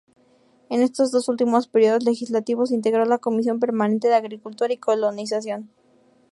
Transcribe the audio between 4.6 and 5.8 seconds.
y Colonización.